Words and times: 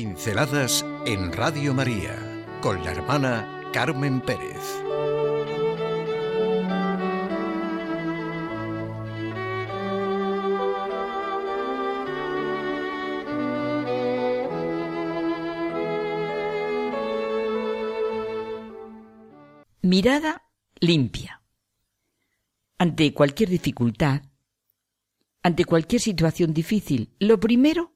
Pinceladas 0.00 0.82
en 1.04 1.30
Radio 1.30 1.74
María 1.74 2.16
con 2.62 2.82
la 2.82 2.92
hermana 2.92 3.68
Carmen 3.70 4.22
Pérez. 4.22 4.56
Mirada 19.82 20.50
limpia. 20.80 21.42
Ante 22.78 23.12
cualquier 23.12 23.50
dificultad, 23.50 24.22
ante 25.42 25.66
cualquier 25.66 26.00
situación 26.00 26.54
difícil, 26.54 27.10
lo 27.18 27.38
primero, 27.38 27.89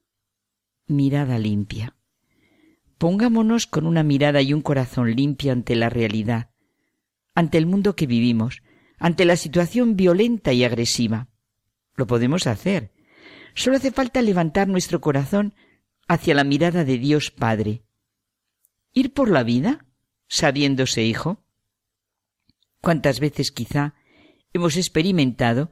mirada 0.87 1.39
limpia. 1.39 1.97
Pongámonos 2.99 3.67
con 3.67 3.87
una 3.87 4.03
mirada 4.03 4.43
y 4.43 4.53
un 4.53 4.63
corazón 4.63 5.15
limpio 5.15 5.53
ante 5.53 5.75
la 5.77 5.91
realidad, 5.91 6.51
ante 7.35 7.59
el 7.59 7.67
mundo 7.67 7.97
que 7.97 8.07
vivimos, 8.07 8.63
ante 8.99 9.25
la 9.25 9.37
situación 9.37 9.97
violenta 9.97 10.53
y 10.53 10.65
agresiva. 10.65 11.29
Lo 11.97 12.07
podemos 12.07 12.47
hacer. 12.47 12.93
Solo 13.55 13.77
hace 13.77 13.91
falta 13.91 14.23
levantar 14.23 14.69
nuestro 14.69 15.01
corazón 15.01 15.55
hacia 16.09 16.35
la 16.35 16.45
mirada 16.45 16.85
de 16.85 16.99
Dios 16.99 17.31
Padre. 17.31 17.83
Ir 18.93 19.13
por 19.13 19.31
la 19.31 19.43
vida 19.43 19.87
sabiéndose 20.29 21.05
hijo. 21.05 21.45
¿Cuántas 22.81 23.21
veces 23.21 23.51
quizá 23.51 23.95
hemos 24.53 24.77
experimentado 24.77 25.71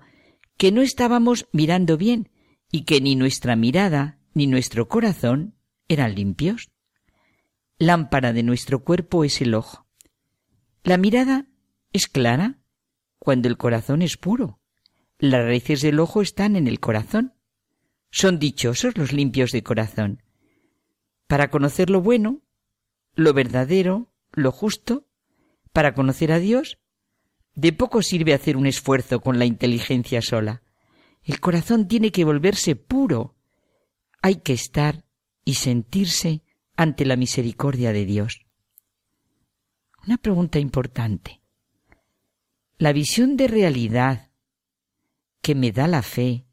que 0.56 0.72
no 0.72 0.82
estábamos 0.82 1.48
mirando 1.52 1.96
bien 1.96 2.30
y 2.70 2.84
que 2.84 3.00
ni 3.00 3.16
nuestra 3.16 3.56
mirada 3.56 4.18
ni 4.34 4.46
nuestro 4.46 4.88
corazón 4.88 5.54
eran 5.88 6.14
limpios. 6.14 6.70
Lámpara 7.78 8.32
de 8.32 8.42
nuestro 8.42 8.84
cuerpo 8.84 9.24
es 9.24 9.40
el 9.40 9.54
ojo. 9.54 9.86
La 10.84 10.96
mirada 10.96 11.46
es 11.92 12.06
clara 12.08 12.58
cuando 13.18 13.48
el 13.48 13.56
corazón 13.56 14.02
es 14.02 14.16
puro. 14.16 14.60
Las 15.18 15.44
raíces 15.44 15.82
del 15.82 16.00
ojo 16.00 16.22
están 16.22 16.56
en 16.56 16.66
el 16.66 16.80
corazón. 16.80 17.34
Son 18.10 18.38
dichosos 18.38 18.96
los 18.98 19.12
limpios 19.12 19.52
de 19.52 19.62
corazón. 19.62 20.22
Para 21.26 21.50
conocer 21.50 21.88
lo 21.88 22.02
bueno, 22.02 22.42
lo 23.14 23.32
verdadero, 23.32 24.12
lo 24.32 24.52
justo, 24.52 25.06
para 25.72 25.94
conocer 25.94 26.32
a 26.32 26.38
Dios, 26.38 26.78
de 27.54 27.72
poco 27.72 28.02
sirve 28.02 28.34
hacer 28.34 28.56
un 28.56 28.66
esfuerzo 28.66 29.20
con 29.20 29.38
la 29.38 29.44
inteligencia 29.44 30.22
sola. 30.22 30.62
El 31.22 31.40
corazón 31.40 31.86
tiene 31.86 32.10
que 32.10 32.24
volverse 32.24 32.74
puro, 32.76 33.36
hay 34.22 34.36
que 34.36 34.52
estar 34.52 35.04
y 35.44 35.54
sentirse 35.54 36.42
ante 36.76 37.04
la 37.04 37.16
misericordia 37.16 37.92
de 37.92 38.06
Dios. 38.06 38.46
Una 40.06 40.16
pregunta 40.16 40.60
importante. 40.60 41.42
¿La 42.78 42.92
visión 42.92 43.36
de 43.36 43.48
realidad 43.48 44.30
que 45.42 45.54
me 45.54 45.72
da 45.72 45.88
la 45.88 46.02
fe 46.02 46.46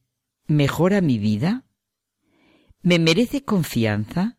mejora 0.47 0.99
mi 1.01 1.19
vida? 1.19 1.65
¿Me 2.81 2.97
merece 2.97 3.45
confianza? 3.45 4.37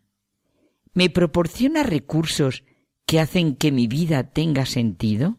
¿Me 0.92 1.08
proporciona 1.08 1.84
recursos 1.84 2.64
que 3.06 3.20
hacen 3.20 3.54
que 3.54 3.70
mi 3.70 3.86
vida 3.86 4.30
tenga 4.30 4.66
sentido? 4.66 5.38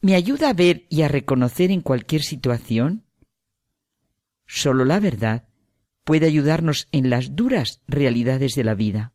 ¿Me 0.00 0.14
ayuda 0.14 0.50
a 0.50 0.54
ver 0.54 0.86
y 0.88 1.02
a 1.02 1.08
reconocer 1.08 1.70
en 1.70 1.80
cualquier 1.80 2.22
situación? 2.22 3.06
Solo 4.46 4.84
la 4.84 4.98
verdad 4.98 5.49
puede 6.10 6.26
ayudarnos 6.26 6.88
en 6.90 7.08
las 7.08 7.36
duras 7.36 7.82
realidades 7.86 8.56
de 8.56 8.64
la 8.64 8.74
vida. 8.74 9.12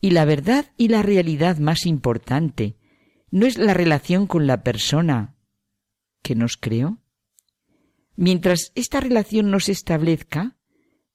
Y 0.00 0.10
la 0.10 0.24
verdad 0.24 0.66
y 0.76 0.88
la 0.88 1.02
realidad 1.02 1.58
más 1.58 1.86
importante 1.86 2.74
no 3.30 3.46
es 3.46 3.58
la 3.58 3.72
relación 3.72 4.26
con 4.26 4.48
la 4.48 4.64
persona 4.64 5.36
que 6.20 6.34
nos 6.34 6.56
creó. 6.56 6.98
Mientras 8.16 8.72
esta 8.74 8.98
relación 8.98 9.52
no 9.52 9.60
se 9.60 9.70
establezca, 9.70 10.56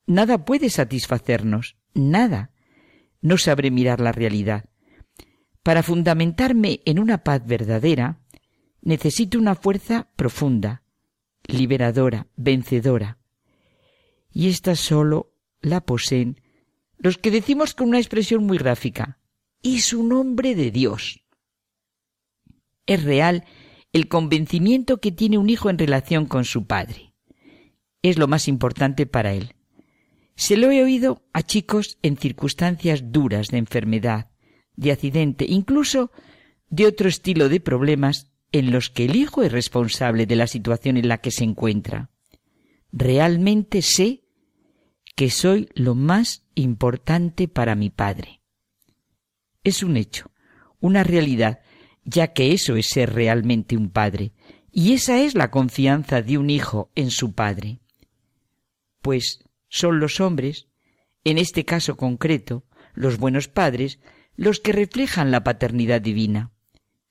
nada 0.05 0.45
puede 0.45 0.69
satisfacernos, 0.69 1.75
nada. 1.93 2.51
No 3.19 3.38
sabré 3.38 3.69
mirar 3.69 3.99
la 3.99 4.13
realidad. 4.13 4.69
Para 5.61 5.83
fundamentarme 5.83 6.79
en 6.85 6.99
una 6.99 7.17
paz 7.17 7.45
verdadera, 7.45 8.22
necesito 8.81 9.39
una 9.39 9.55
fuerza 9.55 10.07
profunda, 10.16 10.83
liberadora, 11.49 12.27
vencedora 12.38 13.17
y 14.37 14.49
esta 14.49 14.75
solo 14.75 15.33
la 15.61 15.81
poseen 15.81 16.39
los 16.99 17.17
que 17.17 17.31
decimos 17.31 17.73
con 17.73 17.87
una 17.87 17.97
expresión 17.97 18.45
muy 18.45 18.59
gráfica, 18.59 19.17
y 19.63 19.79
su 19.79 20.03
nombre 20.03 20.53
de 20.53 20.69
Dios. 20.69 21.25
Es 22.85 23.03
real 23.03 23.45
el 23.93 24.07
convencimiento 24.07 25.01
que 25.01 25.11
tiene 25.11 25.39
un 25.39 25.49
hijo 25.49 25.71
en 25.71 25.79
relación 25.79 26.27
con 26.27 26.45
su 26.45 26.67
padre. 26.67 27.15
Es 28.03 28.19
lo 28.19 28.27
más 28.27 28.47
importante 28.47 29.07
para 29.07 29.33
él. 29.33 29.55
Se 30.35 30.55
lo 30.55 30.69
he 30.69 30.83
oído 30.83 31.23
a 31.33 31.41
chicos 31.41 31.97
en 32.03 32.15
circunstancias 32.15 33.11
duras 33.11 33.47
de 33.47 33.57
enfermedad, 33.57 34.29
de 34.75 34.91
accidente, 34.91 35.47
incluso 35.49 36.11
de 36.69 36.85
otro 36.85 37.09
estilo 37.09 37.49
de 37.49 37.59
problemas 37.59 38.31
en 38.51 38.69
los 38.69 38.91
que 38.91 39.05
el 39.05 39.15
hijo 39.15 39.41
es 39.41 39.51
responsable 39.51 40.27
de 40.27 40.35
la 40.35 40.45
situación 40.45 40.95
en 40.97 41.07
la 41.07 41.17
que 41.17 41.31
se 41.31 41.43
encuentra. 41.43 42.11
Realmente 42.91 43.81
sé 43.81 44.26
que 45.17 45.31
soy 45.31 45.67
lo 45.73 45.95
más 45.95 46.44
importante 46.53 47.47
para 47.47 47.73
mi 47.73 47.89
Padre. 47.89 48.44
Es 49.63 49.81
un 49.81 49.97
hecho, 49.97 50.29
una 50.79 51.03
realidad, 51.03 51.61
ya 52.03 52.33
que 52.33 52.53
eso 52.53 52.75
es 52.75 52.89
ser 52.89 53.16
realmente 53.16 53.75
un 53.75 53.89
Padre, 53.89 54.31
y 54.72 54.94
esa 54.94 55.17
es 55.17 55.33
la 55.33 55.50
confianza 55.50 56.22
de 56.22 56.38
un 56.38 56.51
hijo 56.51 56.91
en 56.94 57.09
su 57.09 57.33
Padre. 57.33 57.79
Pues 59.01 59.44
son 59.69 60.00
los 60.00 60.22
hombres, 60.22 60.67
en 61.23 61.39
este 61.39 61.66
caso 61.66 61.97
concreto, 61.97 62.63
los 62.94 63.17
buenos 63.17 63.47
padres, 63.47 63.97
los 64.35 64.59
que 64.59 64.72
reflejan 64.72 65.31
la 65.31 65.44
paternidad 65.44 65.99
divina. 65.99 66.51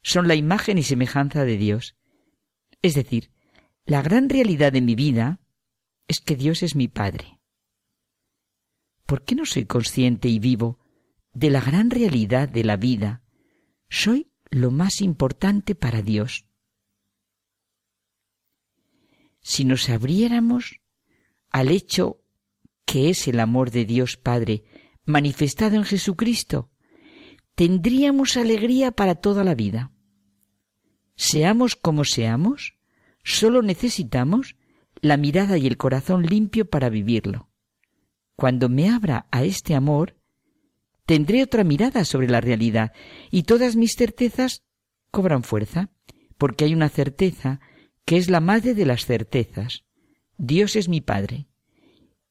Son 0.01 0.29
la 0.29 0.37
imagen 0.37 0.79
y 0.79 0.85
semejanza 0.85 1.45
de 1.45 1.57
Dios. 1.57 1.97
Es 2.83 2.95
decir, 2.95 3.33
la 3.85 4.01
gran 4.01 4.29
realidad 4.29 4.73
de 4.73 4.81
mi 4.81 4.95
vida 4.95 5.41
es 6.07 6.21
que 6.21 6.37
Dios 6.37 6.63
es 6.63 6.77
mi 6.77 6.87
Padre. 6.87 7.36
¿Por 9.07 9.25
qué 9.25 9.37
no 9.37 9.47
soy 9.47 9.67
consciente 9.67 10.29
y 10.29 10.41
vivo 10.41 10.81
de 11.33 11.51
la 11.51 11.61
gran 11.61 11.91
realidad 11.91 12.49
de 12.49 12.65
la 12.65 12.77
vida? 12.77 13.23
Soy 13.89 14.33
lo 14.51 14.73
más 14.73 15.01
importante 15.01 15.77
para 15.77 16.03
Dios. 16.03 16.47
Si 19.41 19.65
nos 19.65 19.89
abriéramos 19.89 20.81
al 21.51 21.71
hecho 21.71 22.21
que 22.85 23.11
es 23.11 23.29
el 23.29 23.39
amor 23.39 23.71
de 23.71 23.85
Dios 23.85 24.17
Padre 24.17 24.65
manifestado 25.05 25.77
en 25.77 25.85
Jesucristo, 25.85 26.71
tendríamos 27.55 28.37
alegría 28.37 28.91
para 28.91 29.15
toda 29.15 29.45
la 29.45 29.55
vida. 29.55 29.93
Seamos 31.15 31.77
como 31.77 32.05
seamos, 32.05 32.77
solo 33.23 33.63
necesitamos 33.63 34.57
la 35.01 35.17
mirada 35.17 35.59
y 35.59 35.69
el 35.69 35.77
corazón 35.77 36.27
limpio 36.27 36.69
para 36.69 36.89
vivirlo. 36.89 37.49
Cuando 38.37 38.69
me 38.69 38.91
abra 38.91 39.27
a 39.31 39.45
este 39.45 39.75
amor, 39.75 40.17
tendré 41.07 41.43
otra 41.43 41.65
mirada 41.65 42.05
sobre 42.05 42.29
la 42.29 42.41
realidad 42.41 42.93
y 43.31 43.45
todas 43.45 43.77
mis 43.77 43.97
certezas 43.97 44.63
cobran 45.11 45.43
fuerza, 45.43 45.91
porque 46.37 46.67
hay 46.67 46.75
una 46.75 46.91
certeza 46.91 47.61
que 48.05 48.19
es 48.19 48.29
la 48.29 48.41
madre 48.41 48.75
de 48.75 48.87
las 48.87 49.07
certezas. 49.07 49.85
Dios 50.37 50.77
es 50.77 50.89
mi 50.89 51.01
Padre 51.01 51.49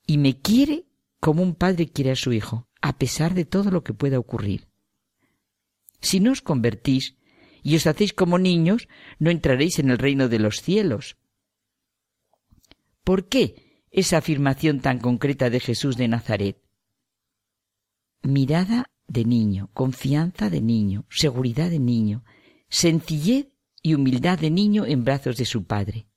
y 0.05 0.19
me 0.19 0.39
quiere 0.39 0.85
como 1.19 1.41
un 1.41 1.55
padre 1.55 1.89
quiere 1.89 2.11
a 2.11 2.15
su 2.15 2.33
hijo, 2.33 2.67
a 2.81 2.99
pesar 2.99 3.33
de 3.33 3.45
todo 3.45 3.71
lo 3.71 3.83
que 3.83 3.95
pueda 3.95 4.19
ocurrir. 4.19 4.67
Si 6.01 6.19
no 6.19 6.31
os 6.31 6.43
convertís 6.43 7.17
y 7.63 7.75
os 7.75 7.87
hacéis 7.87 8.13
como 8.13 8.37
niños, 8.37 8.87
no 9.17 9.31
entraréis 9.31 9.79
en 9.79 9.89
el 9.89 9.97
reino 9.97 10.29
de 10.29 10.37
los 10.37 10.61
cielos. 10.61 11.17
¿Por 13.03 13.27
qué? 13.27 13.64
Esa 13.95 14.17
afirmación 14.17 14.81
tan 14.81 14.99
concreta 14.99 15.49
de 15.49 15.61
Jesús 15.61 15.95
de 15.95 16.09
Nazaret. 16.09 16.57
Mirada 18.23 18.91
de 19.07 19.23
niño, 19.23 19.69
confianza 19.73 20.49
de 20.49 20.59
niño, 20.59 21.05
seguridad 21.09 21.69
de 21.69 21.79
niño, 21.79 22.25
sencillez 22.67 23.47
y 23.81 23.93
humildad 23.93 24.37
de 24.37 24.51
niño 24.51 24.85
en 24.85 25.05
brazos 25.05 25.37
de 25.37 25.45
su 25.45 25.63
padre. 25.63 26.07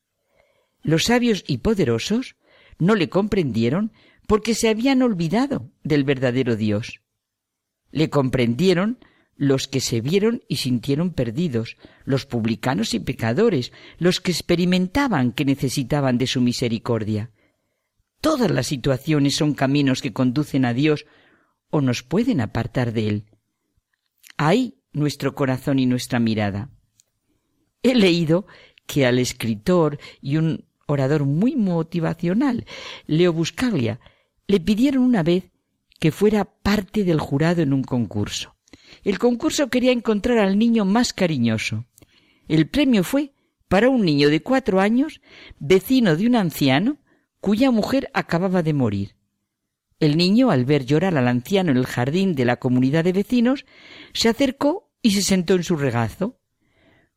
Los 0.83 1.05
sabios 1.05 1.45
y 1.47 1.59
poderosos 1.59 2.35
no 2.81 2.97
le 2.97 3.09
comprendieron 3.09 3.93
porque 4.27 4.55
se 4.55 4.69
habían 4.69 5.01
olvidado 5.03 5.71
del 5.85 6.03
verdadero 6.03 6.57
Dios. 6.57 7.03
Le 7.93 8.11
comprendieron 8.11 8.99
los 9.37 9.69
que 9.69 9.79
se 9.79 10.01
vieron 10.01 10.43
y 10.49 10.57
sintieron 10.57 11.13
perdidos, 11.13 11.77
los 12.05 12.27
publicanos 12.27 12.93
y 12.93 12.99
pecadores, 12.99 13.71
los 13.99 14.21
que 14.21 14.33
experimentaban 14.33 15.31
que 15.31 15.45
necesitaban 15.45 16.19
de 16.19 16.27
su 16.27 16.41
misericordia. 16.41 17.31
Todas 18.21 18.51
las 18.51 18.67
situaciones 18.67 19.37
son 19.37 19.55
caminos 19.55 20.03
que 20.03 20.13
conducen 20.13 20.65
a 20.65 20.75
Dios 20.75 21.07
o 21.71 21.81
nos 21.81 22.03
pueden 22.03 22.41
apartar 22.41 22.93
de 22.93 23.09
Él. 23.09 23.25
Hay 24.37 24.79
nuestro 24.93 25.35
corazón 25.35 25.79
y 25.79 25.87
nuestra 25.87 26.19
mirada. 26.19 26.71
He 27.83 27.95
leído 27.95 28.47
que 28.87 29.07
al 29.07 29.19
escritor 29.19 29.99
y 30.21 30.37
un 30.37 30.65
orador 30.87 31.25
muy 31.25 31.55
motivacional, 31.55 32.67
Leo 33.07 33.33
Buscaglia, 33.33 34.01
le 34.47 34.59
pidieron 34.59 35.03
una 35.03 35.23
vez 35.23 35.51
que 36.01 36.11
fuera 36.11 36.45
parte 36.45 37.05
del 37.05 37.21
jurado 37.21 37.63
en 37.63 37.73
un 37.73 37.83
concurso. 37.83 38.57
El 39.05 39.19
concurso 39.19 39.69
quería 39.69 39.93
encontrar 39.93 40.39
al 40.39 40.59
niño 40.59 40.85
más 40.85 41.13
cariñoso. 41.13 41.85
El 42.49 42.69
premio 42.69 43.05
fue 43.05 43.33
para 43.69 43.91
un 43.91 44.05
niño 44.05 44.31
de 44.31 44.43
cuatro 44.43 44.81
años, 44.81 45.21
vecino 45.59 46.17
de 46.17 46.27
un 46.27 46.37
anciano, 46.37 46.99
cuya 47.41 47.71
mujer 47.71 48.11
acababa 48.15 48.63
de 48.63 48.75
morir. 48.75 49.17
El 50.01 50.17
niño, 50.17 50.51
al 50.51 50.65
ver 50.65 50.85
llorar 50.85 51.17
al 51.17 51.27
anciano 51.27 51.73
en 51.73 51.77
el 51.77 51.87
jardín 51.87 52.35
de 52.35 52.45
la 52.45 52.57
comunidad 52.57 53.05
de 53.05 53.13
vecinos, 53.13 53.67
se 54.13 54.29
acercó 54.29 54.93
y 55.03 55.11
se 55.11 55.23
sentó 55.23 55.55
en 55.55 55.65
su 55.65 55.77
regazo. 55.77 56.39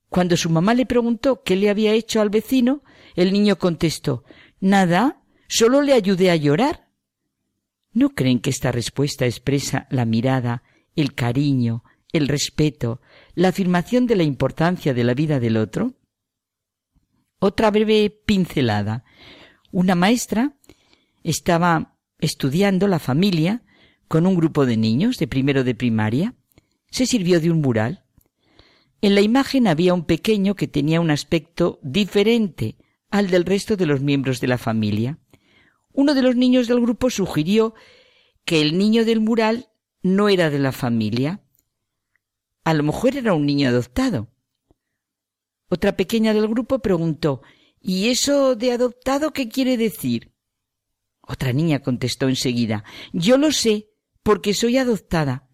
Cuando 0.10 0.36
su 0.36 0.50
mamá 0.50 0.74
le 0.74 0.86
preguntó 0.86 1.44
qué 1.44 1.56
le 1.56 1.70
había 1.70 1.94
hecho 1.94 2.22
al 2.22 2.30
vecino, 2.30 2.84
el 3.16 3.32
niño 3.32 3.58
contestó 3.58 4.24
Nada, 4.60 5.24
solo 5.48 5.82
le 5.82 5.94
ayudé 5.94 6.32
a 6.32 6.36
llorar. 6.36 6.90
¿No 7.94 8.10
creen 8.10 8.40
que 8.40 8.50
esta 8.50 8.72
respuesta 8.72 9.26
expresa 9.26 9.88
la 9.90 10.06
mirada, 10.06 10.64
el 10.96 11.14
cariño, 11.14 11.84
el 12.12 12.28
respeto, 12.28 13.02
la 13.36 13.50
afirmación 13.50 14.08
de 14.08 14.16
la 14.16 14.24
importancia 14.24 14.94
de 14.94 15.04
la 15.04 15.14
vida 15.14 15.40
del 15.40 15.58
otro? 15.58 15.94
Otra 17.40 17.72
breve 17.72 18.10
pincelada. 18.26 19.04
Una 19.72 19.96
maestra 19.96 20.58
estaba 21.24 21.98
estudiando 22.20 22.88
la 22.88 23.00
familia 23.00 23.64
con 24.08 24.26
un 24.26 24.36
grupo 24.36 24.66
de 24.66 24.78
niños 24.78 25.18
de 25.18 25.28
primero 25.28 25.64
de 25.64 25.76
primaria. 25.76 26.36
Se 26.90 27.06
sirvió 27.06 27.40
de 27.40 27.52
un 27.52 27.62
mural. 27.62 28.04
En 29.02 29.16
la 29.16 29.22
imagen 29.22 29.68
había 29.68 29.94
un 29.94 30.06
pequeño 30.06 30.56
que 30.56 30.68
tenía 30.68 31.00
un 31.00 31.10
aspecto 31.10 31.80
diferente 31.82 32.78
al 33.10 33.30
del 33.30 33.46
resto 33.46 33.78
de 33.78 33.86
los 33.86 34.02
miembros 34.02 34.42
de 34.42 34.48
la 34.48 34.58
familia. 34.58 35.20
Uno 35.94 36.14
de 36.14 36.22
los 36.22 36.36
niños 36.36 36.68
del 36.68 36.82
grupo 36.82 37.10
sugirió 37.10 37.74
que 38.46 38.62
el 38.62 38.78
niño 38.78 39.06
del 39.06 39.22
mural 39.22 39.70
no 40.04 40.30
era 40.30 40.50
de 40.50 40.60
la 40.60 40.72
familia. 40.72 41.42
A 42.64 42.74
lo 42.74 42.84
mejor 42.84 43.16
era 43.16 43.34
un 43.34 43.46
niño 43.46 43.70
adoptado. 43.70 44.30
Otra 45.70 45.96
pequeña 45.96 46.34
del 46.34 46.48
grupo 46.48 46.80
preguntó 46.80 47.42
¿Y 47.82 48.10
eso 48.10 48.56
de 48.56 48.72
adoptado 48.72 49.34
qué 49.34 49.50
quiere 49.50 49.76
decir? 49.76 50.32
Otra 51.22 51.52
niña 51.52 51.80
contestó 51.80 52.30
enseguida 52.30 52.84
Yo 53.12 53.38
lo 53.38 53.52
sé, 53.52 53.90
porque 54.24 54.54
soy 54.54 54.78
adoptada. 54.78 55.50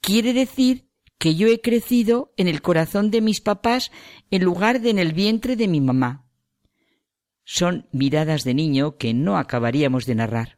Quiere 0.00 0.32
decir 0.32 0.88
que 1.18 1.34
yo 1.34 1.48
he 1.48 1.60
crecido 1.60 2.32
en 2.36 2.48
el 2.48 2.62
corazón 2.62 3.10
de 3.10 3.20
mis 3.20 3.40
papás 3.40 3.90
en 4.30 4.44
lugar 4.44 4.80
de 4.80 4.90
en 4.90 4.98
el 4.98 5.12
vientre 5.12 5.56
de 5.56 5.68
mi 5.68 5.80
mamá. 5.80 6.26
Son 7.44 7.88
miradas 7.92 8.44
de 8.44 8.54
niño 8.54 8.96
que 8.96 9.12
no 9.12 9.36
acabaríamos 9.36 10.06
de 10.06 10.14
narrar. 10.14 10.56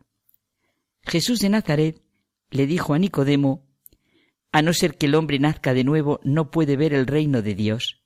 Jesús 1.05 1.41
de 1.41 1.49
Nazaret 1.49 2.03
le 2.51 2.67
dijo 2.67 2.95
a 2.95 2.99
Nicodemo, 2.99 3.67
a 4.53 4.61
no 4.61 4.75
ser 4.75 4.97
que 4.99 5.07
el 5.07 5.15
hombre 5.15 5.39
nazca 5.39 5.73
de 5.73 5.83
nuevo, 5.83 6.21
no 6.23 6.51
puede 6.51 6.77
ver 6.77 6.93
el 6.93 7.07
reino 7.07 7.41
de 7.41 7.55
Dios. 7.55 8.02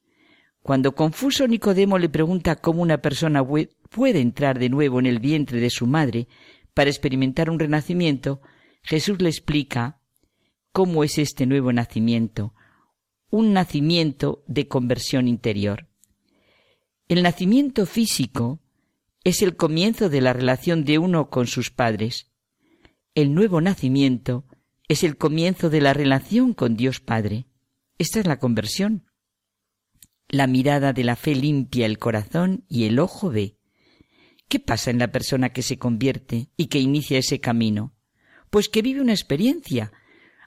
Cuando 0.66 0.96
confuso 0.96 1.46
Nicodemo 1.46 1.96
le 1.96 2.08
pregunta 2.08 2.56
cómo 2.56 2.82
una 2.82 2.98
persona 2.98 3.46
puede 3.88 4.20
entrar 4.20 4.58
de 4.58 4.68
nuevo 4.68 4.98
en 4.98 5.06
el 5.06 5.20
vientre 5.20 5.60
de 5.60 5.70
su 5.70 5.86
madre 5.86 6.26
para 6.74 6.90
experimentar 6.90 7.50
un 7.50 7.60
renacimiento, 7.60 8.40
Jesús 8.82 9.22
le 9.22 9.28
explica 9.28 10.00
cómo 10.72 11.04
es 11.04 11.18
este 11.18 11.46
nuevo 11.46 11.72
nacimiento, 11.72 12.52
un 13.30 13.52
nacimiento 13.52 14.42
de 14.48 14.66
conversión 14.66 15.28
interior. 15.28 15.86
El 17.06 17.22
nacimiento 17.22 17.86
físico 17.86 18.58
es 19.22 19.42
el 19.42 19.54
comienzo 19.54 20.08
de 20.08 20.20
la 20.20 20.32
relación 20.32 20.84
de 20.84 20.98
uno 20.98 21.30
con 21.30 21.46
sus 21.46 21.70
padres. 21.70 22.32
El 23.14 23.34
nuevo 23.34 23.60
nacimiento 23.60 24.46
es 24.88 25.04
el 25.04 25.16
comienzo 25.16 25.70
de 25.70 25.80
la 25.80 25.94
relación 25.94 26.54
con 26.54 26.76
Dios 26.76 26.98
Padre. 26.98 27.46
Esta 27.98 28.18
es 28.18 28.26
la 28.26 28.40
conversión. 28.40 29.05
La 30.28 30.46
mirada 30.46 30.92
de 30.92 31.04
la 31.04 31.16
fe 31.16 31.34
limpia 31.34 31.86
el 31.86 31.98
corazón 31.98 32.64
y 32.68 32.84
el 32.84 32.98
ojo 32.98 33.30
ve. 33.30 33.58
¿Qué 34.48 34.60
pasa 34.60 34.90
en 34.90 34.98
la 34.98 35.12
persona 35.12 35.50
que 35.50 35.62
se 35.62 35.78
convierte 35.78 36.50
y 36.56 36.66
que 36.66 36.78
inicia 36.78 37.18
ese 37.18 37.40
camino? 37.40 37.94
Pues 38.50 38.68
que 38.68 38.82
vive 38.82 39.00
una 39.00 39.12
experiencia 39.12 39.92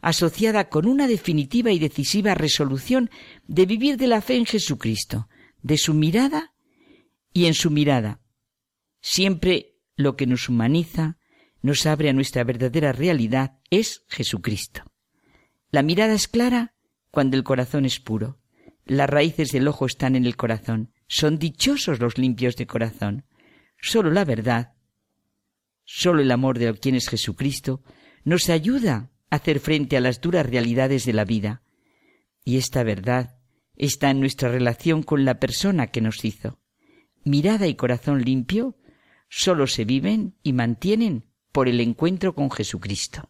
asociada 0.02 0.70
con 0.70 0.88
una 0.88 1.08
definitiva 1.08 1.72
y 1.72 1.80
decisiva 1.80 2.34
resolución 2.34 3.10
de 3.48 3.66
vivir 3.66 3.98
de 3.98 4.08
la 4.08 4.22
fe 4.22 4.36
en 4.36 4.46
Jesucristo, 4.46 5.28
de 5.62 5.78
su 5.78 5.94
mirada 5.94 6.54
y 7.34 7.46
en 7.46 7.54
su 7.54 7.70
mirada, 7.70 8.22
Siempre 9.02 9.78
lo 9.96 10.16
que 10.16 10.28
nos 10.28 10.50
humaniza, 10.50 11.18
nos 11.62 11.86
abre 11.86 12.10
a 12.10 12.14
nuestra 12.14 12.44
verdadera 12.44 12.92
realidad, 12.92 13.60
es 13.70 14.04
Jesucristo. 14.08 14.84
La 15.72 15.84
mirada 15.84 16.14
es 16.14 16.28
clara 16.28 16.76
cuando 17.12 17.38
el 17.38 17.44
corazón 17.44 17.86
es 17.86 18.00
puro. 18.00 18.39
Las 18.90 19.08
raíces 19.08 19.52
del 19.52 19.68
ojo 19.68 19.86
están 19.86 20.16
en 20.16 20.26
el 20.26 20.36
corazón. 20.36 20.92
Son 21.08 21.38
dichosos 21.38 22.00
los 22.00 22.18
limpios 22.18 22.56
de 22.56 22.66
corazón. 22.66 23.24
Solo 23.80 24.10
la 24.10 24.26
verdad, 24.26 24.74
solo 25.86 26.24
el 26.24 26.32
amor 26.32 26.58
de 26.58 26.74
quien 26.74 26.96
es 26.96 27.08
Jesucristo, 27.08 27.84
nos 28.24 28.50
ayuda 28.50 29.12
a 29.30 29.36
hacer 29.36 29.60
frente 29.60 29.96
a 29.96 30.02
las 30.02 30.22
duras 30.22 30.44
realidades 30.44 31.06
de 31.06 31.14
la 31.14 31.24
vida. 31.24 31.62
Y 32.44 32.58
esta 32.58 32.82
verdad 32.82 33.38
está 33.76 34.10
en 34.10 34.22
nuestra 34.22 34.50
relación 34.50 35.04
con 35.04 35.24
la 35.24 35.40
persona 35.40 35.92
que 35.92 36.02
nos 36.02 36.26
hizo. 36.26 36.60
Mirada 37.24 37.68
y 37.68 37.76
corazón 37.76 38.24
limpio 38.24 38.76
solo 39.30 39.68
se 39.68 39.86
viven 39.86 40.36
y 40.42 40.54
mantienen 40.54 41.28
por 41.52 41.68
el 41.68 41.80
encuentro 41.80 42.34
con 42.34 42.50
Jesucristo. 42.50 43.30